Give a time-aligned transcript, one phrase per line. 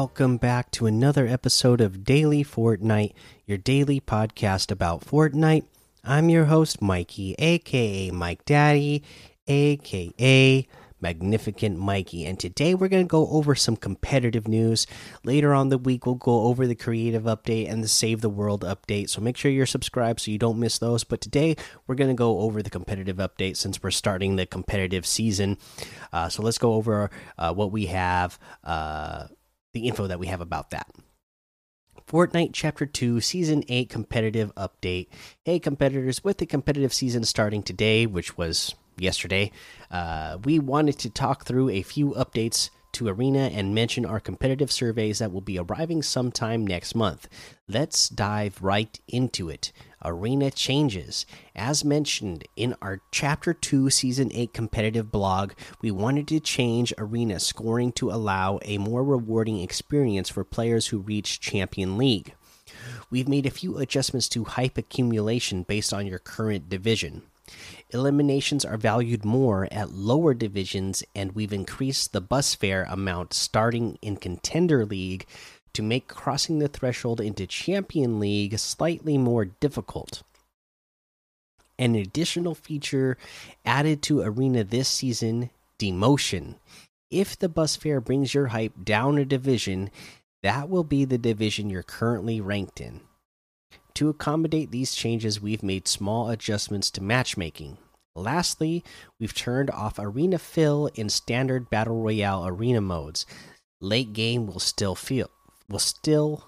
[0.00, 3.12] welcome back to another episode of Daily Fortnite,
[3.44, 5.64] your daily podcast about Fortnite.
[6.02, 9.02] I'm your host, Mikey, aka Mike Daddy,
[9.46, 10.66] aka
[11.02, 14.86] Magnificent Mikey, and today we're going to go over some competitive news.
[15.22, 18.62] Later on the week, we'll go over the creative update and the Save the World
[18.62, 21.04] update, so make sure you're subscribed so you don't miss those.
[21.04, 25.04] But today, we're going to go over the competitive update since we're starting the competitive
[25.04, 25.58] season.
[26.10, 28.38] Uh, so let's go over uh, what we have.
[28.64, 29.26] Uh,
[29.72, 30.88] the info that we have about that.
[32.06, 35.08] Fortnite Chapter 2 Season 8 Competitive Update.
[35.44, 39.52] Hey, competitors, with the competitive season starting today, which was yesterday,
[39.90, 44.72] uh, we wanted to talk through a few updates to Arena and mention our competitive
[44.72, 47.28] surveys that will be arriving sometime next month.
[47.68, 49.72] Let's dive right into it.
[50.04, 51.26] Arena changes.
[51.54, 57.40] As mentioned in our Chapter 2 Season 8 competitive blog, we wanted to change Arena
[57.40, 62.34] scoring to allow a more rewarding experience for players who reach Champion League.
[63.10, 67.22] We've made a few adjustments to hype accumulation based on your current division.
[67.90, 73.98] Eliminations are valued more at lower divisions, and we've increased the bus fare amount starting
[74.00, 75.26] in Contender League
[75.72, 80.22] to make crossing the threshold into Champion League slightly more difficult.
[81.78, 83.16] An additional feature
[83.64, 86.56] added to Arena this season demotion.
[87.10, 89.90] If the bus fare brings your hype down a division,
[90.42, 93.00] that will be the division you're currently ranked in.
[93.94, 97.78] To accommodate these changes, we've made small adjustments to matchmaking.
[98.14, 98.84] Lastly,
[99.18, 103.26] we've turned off Arena Fill in standard Battle Royale arena modes.
[103.80, 105.30] Late game will still feel
[105.70, 106.44] will still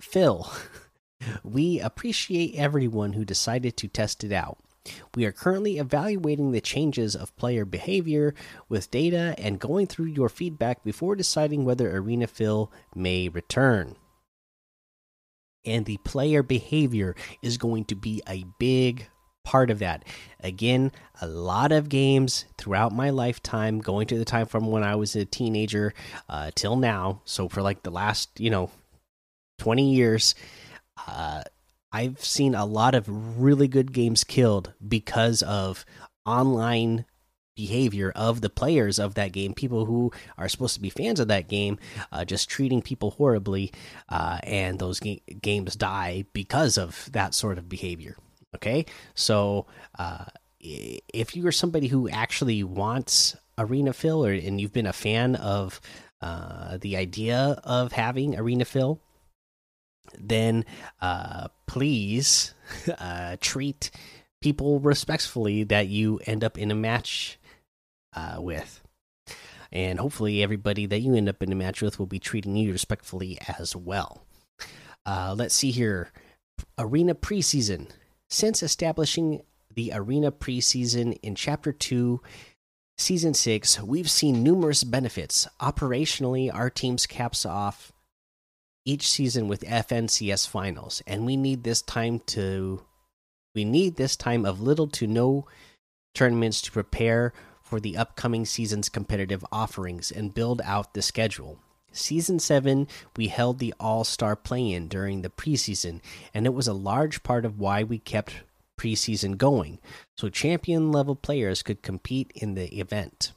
[0.00, 0.50] fill.
[1.44, 4.58] we appreciate everyone who decided to test it out.
[5.14, 8.34] We are currently evaluating the changes of player behavior
[8.68, 13.96] with data and going through your feedback before deciding whether Arena Fill may return.
[15.64, 19.08] And the player behavior is going to be a big
[19.44, 20.04] part of that.
[20.40, 20.90] Again,
[21.20, 25.14] a lot of games throughout my lifetime, going to the time from when I was
[25.14, 25.94] a teenager
[26.28, 27.20] uh, till now.
[27.24, 28.70] So for like the last, you know,
[29.58, 30.34] 20 years,
[31.06, 31.42] uh,
[31.92, 35.84] I've seen a lot of really good games killed because of
[36.26, 37.04] online
[37.56, 41.28] behavior of the players of that game people who are supposed to be fans of
[41.28, 41.78] that game
[42.10, 43.70] uh, just treating people horribly
[44.08, 48.16] uh, and those ga games die because of that sort of behavior
[48.54, 49.66] Okay, so
[49.98, 50.26] uh,
[50.60, 55.36] if you are somebody who actually wants arena fill, or and you've been a fan
[55.36, 55.80] of
[56.20, 59.00] uh, the idea of having arena fill,
[60.18, 60.64] then
[61.00, 62.54] uh, please
[62.98, 63.90] uh, treat
[64.40, 67.38] people respectfully that you end up in a match
[68.14, 68.80] uh, with.
[69.72, 72.70] And hopefully, everybody that you end up in a match with will be treating you
[72.70, 74.24] respectfully as well.
[75.04, 76.12] Uh, let's see here.
[76.78, 77.88] Arena preseason
[78.28, 79.42] since establishing
[79.74, 82.20] the arena preseason in Chapter 2,
[82.96, 85.48] Season 6, we've seen numerous benefits.
[85.60, 87.92] Operationally, our teams caps off
[88.84, 92.82] each season with FNCS finals, and we need this time to
[93.54, 95.46] we need this time of little to no
[96.14, 97.32] tournaments to prepare
[97.62, 101.58] for the upcoming season's competitive offerings and build out the schedule.
[101.94, 106.00] Season 7, we held the All Star play in during the preseason,
[106.34, 108.42] and it was a large part of why we kept
[108.76, 109.78] preseason going,
[110.16, 113.32] so champion level players could compete in the event.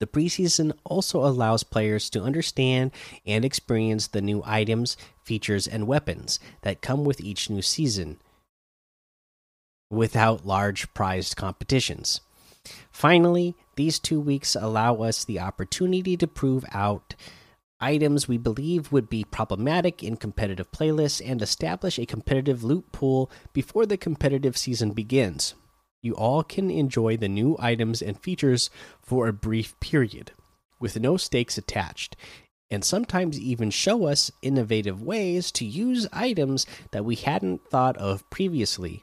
[0.00, 2.90] The preseason also allows players to understand
[3.24, 8.18] and experience the new items, features, and weapons that come with each new season
[9.90, 12.20] without large prized competitions.
[12.90, 17.14] Finally, these two weeks allow us the opportunity to prove out
[17.80, 23.30] items we believe would be problematic in competitive playlists and establish a competitive loot pool
[23.52, 25.54] before the competitive season begins.
[26.02, 28.70] You all can enjoy the new items and features
[29.02, 30.32] for a brief period,
[30.80, 32.16] with no stakes attached,
[32.70, 38.28] and sometimes even show us innovative ways to use items that we hadn't thought of
[38.30, 39.02] previously.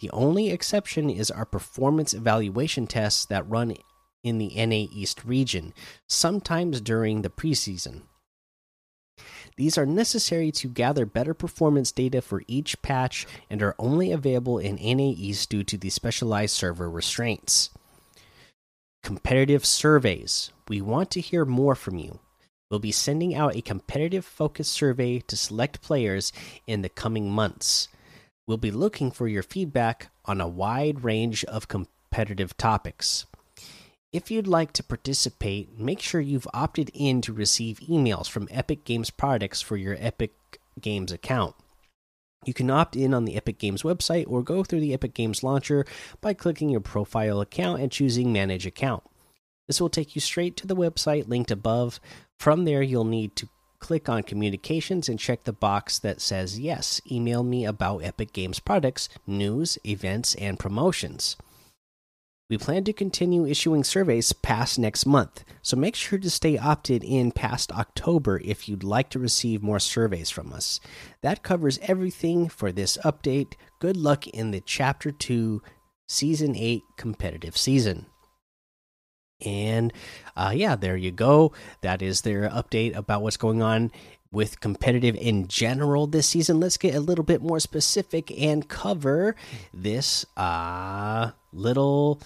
[0.00, 3.74] The only exception is our performance evaluation tests that run
[4.22, 5.72] in the NA East region,
[6.08, 8.02] sometimes during the preseason.
[9.56, 14.58] These are necessary to gather better performance data for each patch and are only available
[14.58, 17.70] in NA East due to the specialized server restraints.
[19.02, 20.52] Competitive surveys.
[20.68, 22.20] We want to hear more from you.
[22.70, 26.32] We'll be sending out a competitive focus survey to select players
[26.66, 27.88] in the coming months.
[28.46, 33.26] We'll be looking for your feedback on a wide range of competitive topics.
[34.10, 38.84] If you'd like to participate, make sure you've opted in to receive emails from Epic
[38.84, 40.32] Games products for your Epic
[40.80, 41.54] Games account.
[42.46, 45.42] You can opt in on the Epic Games website or go through the Epic Games
[45.42, 45.84] launcher
[46.22, 49.02] by clicking your profile account and choosing Manage Account.
[49.66, 52.00] This will take you straight to the website linked above.
[52.38, 57.02] From there, you'll need to click on Communications and check the box that says Yes,
[57.10, 61.36] email me about Epic Games products, news, events, and promotions.
[62.50, 67.04] We plan to continue issuing surveys past next month, so make sure to stay opted
[67.04, 70.80] in past October if you'd like to receive more surveys from us.
[71.20, 73.52] That covers everything for this update.
[73.80, 75.60] Good luck in the Chapter 2
[76.06, 78.06] Season 8 competitive season.
[79.44, 79.92] And
[80.34, 81.52] uh, yeah, there you go.
[81.82, 83.92] That is their update about what's going on
[84.30, 86.60] with competitive in general this season.
[86.60, 89.34] Let's get a little bit more specific and cover
[89.72, 92.20] this uh, little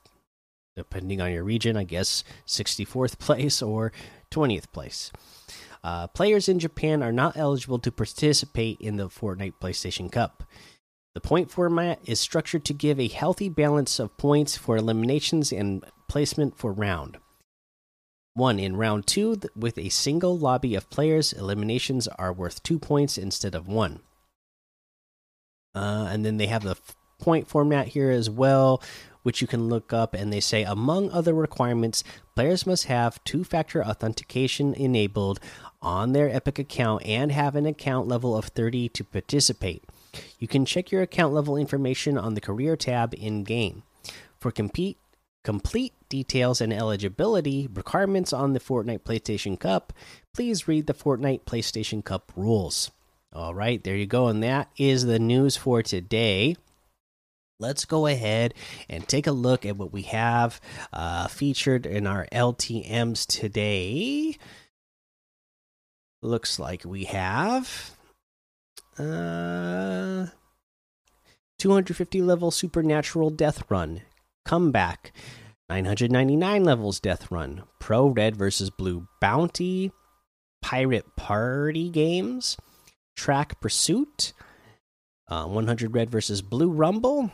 [0.75, 3.91] depending on your region, I guess 64th place or
[4.31, 5.11] 20th place.
[5.85, 10.43] Uh, players in Japan are not eligible to participate in the Fortnite PlayStation Cup.
[11.13, 15.85] The point format is structured to give a healthy balance of points for eliminations and
[16.07, 17.17] placement for round.
[18.33, 23.15] One in round two, with a single lobby of players, eliminations are worth two points
[23.15, 23.99] instead of one.
[25.75, 26.77] Uh, and then they have the
[27.19, 28.81] point format here as well,
[29.25, 30.13] which you can look up.
[30.13, 32.04] And they say, among other requirements,
[32.36, 35.39] players must have two factor authentication enabled
[35.81, 39.83] on their Epic account and have an account level of 30 to participate.
[40.38, 43.81] You can check your account level information on the career tab in game.
[44.39, 44.98] For compete
[45.44, 49.94] complete details and eligibility requirements on the Fortnite PlayStation Cup,
[50.34, 52.91] please read the Fortnite PlayStation Cup rules.
[53.32, 54.27] All right, there you go.
[54.27, 56.55] And that is the news for today.
[57.57, 58.53] Let's go ahead
[58.89, 60.59] and take a look at what we have
[60.91, 64.35] uh, featured in our LTMs today.
[66.21, 67.91] Looks like we have
[68.97, 70.27] uh
[71.59, 74.01] 250 level supernatural death run
[74.45, 75.12] comeback
[75.69, 79.91] 999 levels death run pro red versus blue bounty
[80.62, 82.55] pirate party games
[83.17, 84.31] track pursuit
[85.27, 87.31] uh, 100 red versus blue rumble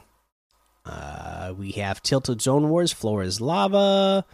[0.85, 4.25] uh, we have tilted zone wars floor is lava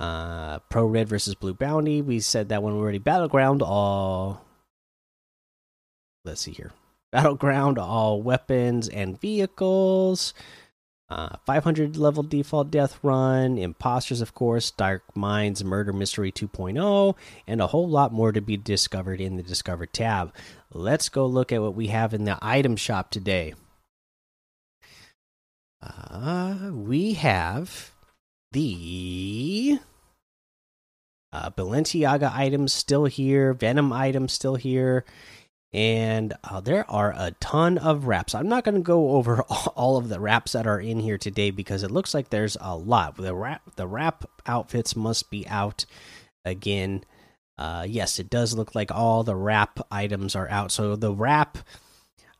[0.00, 2.00] uh, Pro Red versus Blue Bounty.
[2.02, 2.98] We said that one already.
[2.98, 4.44] Battleground all.
[6.24, 6.72] Let's see here.
[7.12, 10.32] Battleground all weapons and vehicles.
[11.10, 17.16] Uh, 500 level default death run, imposters, of course, Dark Minds, Murder Mystery 2.0,
[17.48, 20.32] and a whole lot more to be discovered in the Discover tab.
[20.72, 23.54] Let's go look at what we have in the item shop today.
[25.82, 27.92] Uh, we have
[28.52, 29.78] the
[31.32, 35.04] uh, Balenciaga items still here, Venom items still here,
[35.72, 38.34] and uh, there are a ton of wraps.
[38.34, 39.42] I'm not going to go over
[39.76, 42.76] all of the wraps that are in here today because it looks like there's a
[42.76, 43.16] lot.
[43.16, 45.86] The wrap, the wrap outfits must be out
[46.44, 47.04] again.
[47.56, 50.72] Uh, yes, it does look like all the wrap items are out.
[50.72, 51.58] So the wrap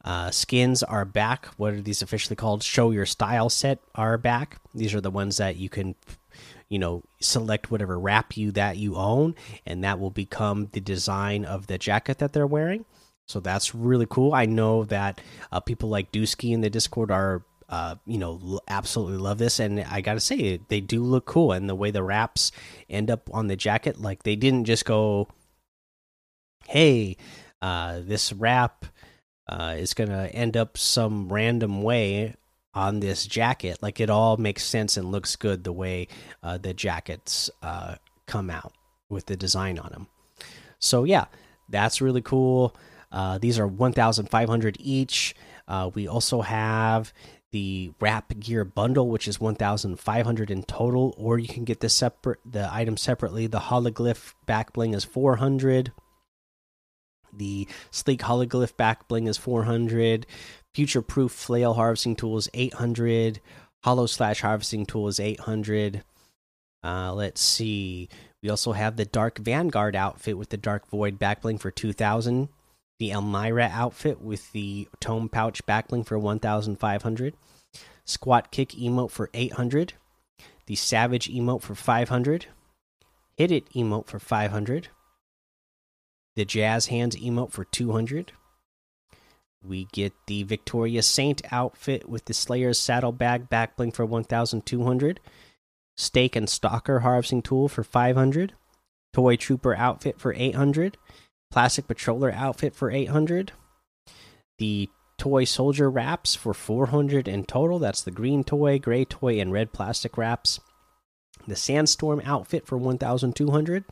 [0.03, 1.47] Uh, skins are back.
[1.57, 2.63] What are these officially called?
[2.63, 4.59] Show your style set are back.
[4.75, 5.95] These are the ones that you can,
[6.69, 9.35] you know, select whatever wrap you that you own,
[9.67, 12.87] and that will become the design of the jacket that they're wearing.
[13.29, 14.33] So that's really cool.
[14.35, 15.21] I know that
[15.53, 19.81] uh, people like Dusky in the Discord are, uh, you know, absolutely love this, and
[19.81, 22.53] I gotta say they do look cool, and the way the wraps
[22.89, 25.29] end up on the jacket, like they didn't just go,
[26.67, 27.19] "Hey,
[27.61, 28.87] uh, this wrap."
[29.51, 32.37] Uh, is going to end up some random way
[32.73, 33.79] on this jacket.
[33.83, 36.07] Like it all makes sense and looks good the way
[36.43, 38.73] uh, the jackets uh, come out
[39.09, 40.07] with the design on them.
[40.79, 41.27] So yeah,
[41.69, 42.77] that's really cool.
[43.11, 45.35] Uh, these are 1,500 each.
[45.67, 47.13] Uh, we also have
[47.51, 52.39] the wrap gear bundle, which is 1,500 in total, or you can get the separate
[52.49, 53.49] the item separately.
[53.49, 55.93] The hologlyph back bling is 400.
[57.41, 60.27] The sleek hologlyph back bling is 400.
[60.75, 63.41] Future proof flail harvesting tool is 800.
[63.83, 66.05] Hollow slash harvesting tool is 800.
[66.85, 68.11] Uh, let's see.
[68.43, 72.51] We also have the Dark Vanguard outfit with the Dark Void backbling for 2000.
[72.99, 77.35] The Elmira outfit with the Tome Pouch backbling for 1500.
[78.05, 79.95] Squat Kick emote for 800.
[80.67, 82.47] The Savage emote for 500.
[83.39, 84.89] Hit It emote for 500
[86.37, 88.33] the Jazz Hands emote for 200.
[89.63, 95.21] We get the Victoria Saint outfit with the Slayer's saddlebag backbling for 1200.
[95.97, 98.55] Stake and Stalker harvesting tool for 500.
[99.13, 100.97] Toy Trooper outfit for 800.
[101.51, 103.53] Plastic Patroller outfit for 800.
[104.59, 107.79] The Toy Soldier wraps for 400 in total.
[107.79, 110.61] That's the green toy, gray toy, and red plastic wraps.
[111.47, 113.85] The Sandstorm outfit for 1200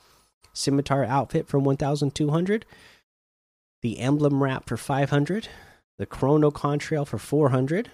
[0.52, 2.66] scimitar outfit for 1200
[3.82, 5.48] the emblem wrap for 500
[5.98, 7.90] the chrono contrail for 400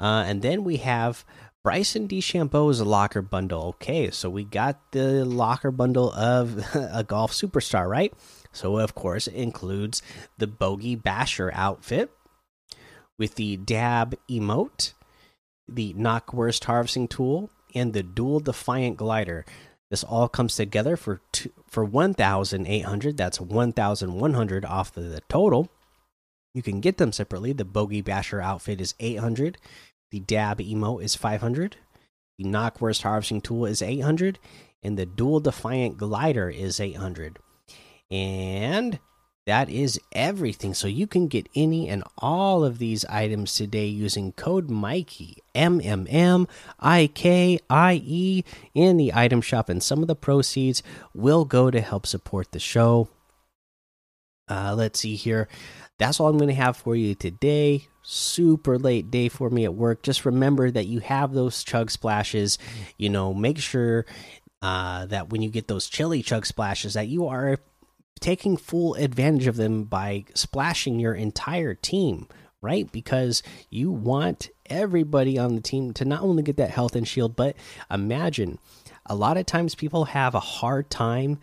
[0.00, 1.24] uh, and then we have
[1.62, 3.68] bryson dechambeau's locker bundle.
[3.68, 8.12] Okay so we got the locker bundle of a golf superstar right?
[8.52, 10.02] So of course it includes
[10.38, 12.10] the bogey basher outfit
[13.18, 14.94] with the dab emote
[15.68, 19.44] the Knockwurst harvesting tool and the dual defiant glider
[19.92, 23.14] this all comes together for two, for 1,800.
[23.14, 25.68] That's 1,100 off the, the total.
[26.54, 27.52] You can get them separately.
[27.52, 29.58] The Bogey Basher outfit is 800.
[30.10, 31.76] The Dab Emo is 500.
[32.38, 34.38] The Knockwurst Harvesting Tool is 800.
[34.82, 37.38] And the Dual Defiant Glider is 800.
[38.10, 38.98] And
[39.46, 40.72] that is everything.
[40.74, 45.80] So you can get any and all of these items today using code Mikey M
[45.82, 46.46] M M
[46.78, 48.44] I K I E
[48.74, 50.82] in the item shop, and some of the proceeds
[51.14, 53.08] will go to help support the show.
[54.48, 55.48] Uh, let's see here.
[55.98, 57.86] That's all I'm going to have for you today.
[58.02, 60.02] Super late day for me at work.
[60.02, 62.58] Just remember that you have those chug splashes.
[62.98, 64.04] You know, make sure
[64.60, 67.58] uh, that when you get those chili chug splashes, that you are
[68.22, 72.26] taking full advantage of them by splashing your entire team,
[72.62, 72.90] right?
[72.90, 77.36] Because you want everybody on the team to not only get that health and shield,
[77.36, 77.56] but
[77.90, 78.58] imagine
[79.06, 81.38] a lot of times people have a hard time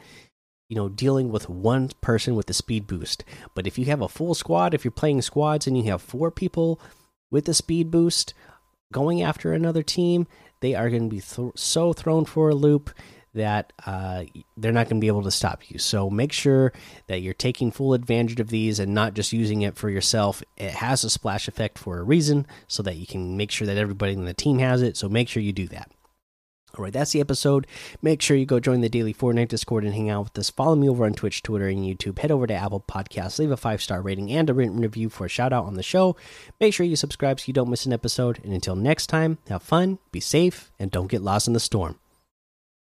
[0.70, 3.24] you know dealing with one person with the speed boost
[3.56, 6.32] but if you have a full squad if you're playing squads and you have four
[6.32, 6.80] people
[7.32, 8.34] with the speed boost
[8.94, 10.28] going after another team
[10.62, 12.92] they are going to be th so thrown for a loop
[13.34, 14.24] that uh,
[14.58, 15.78] they're not going to be able to stop you.
[15.80, 16.74] So make sure
[17.08, 20.44] that you're taking full advantage of these and not just using it for yourself.
[20.58, 23.78] It has a splash effect for a reason, so that you can make sure that
[23.78, 24.98] everybody in the team has it.
[24.98, 25.92] So make sure you do that.
[26.78, 27.66] All right, that's the episode.
[28.02, 30.52] Make sure you go join the daily Fortnite Discord and hang out with us.
[30.52, 32.20] Follow me over on Twitch, Twitter, and YouTube.
[32.20, 35.26] Head over to Apple Podcasts, leave a five star rating and a written review for
[35.26, 36.16] a shout out on the show.
[36.60, 38.40] Make sure you subscribe so you don't miss an episode.
[38.44, 42.00] And until next time, have fun, be safe, and don't get lost in the storm.